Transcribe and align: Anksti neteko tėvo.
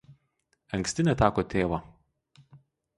Anksti 0.79 1.05
neteko 1.09 1.47
tėvo. 1.55 1.81